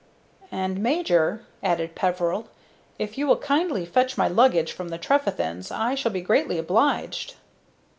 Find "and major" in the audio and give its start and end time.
0.51-1.43